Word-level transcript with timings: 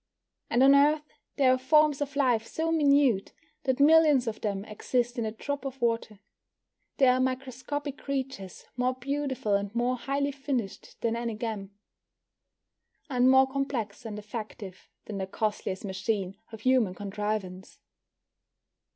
And 0.49 0.63
on 0.63 0.73
Earth 0.73 1.03
there 1.35 1.53
are 1.53 1.59
forms 1.59 2.01
of 2.01 2.15
life 2.15 2.47
so 2.47 2.71
minute 2.71 3.33
that 3.65 3.79
millions 3.79 4.25
of 4.25 4.41
them 4.41 4.65
exist 4.65 5.19
in 5.19 5.27
a 5.27 5.31
drop 5.31 5.63
of 5.63 5.79
water. 5.79 6.17
There 6.97 7.13
are 7.13 7.19
microscopic 7.19 7.99
creatures 7.99 8.65
more 8.75 8.95
beautiful 8.95 9.53
and 9.53 9.75
more 9.75 9.97
highly 9.97 10.31
finished 10.31 10.99
than 11.01 11.15
any 11.15 11.35
gem, 11.35 11.77
and 13.11 13.29
more 13.29 13.45
complex 13.47 14.03
and 14.03 14.17
effective 14.17 14.89
than 15.05 15.19
the 15.19 15.27
costliest 15.27 15.85
machine 15.85 16.35
of 16.51 16.61
human 16.61 16.95
contrivance. 16.95 17.77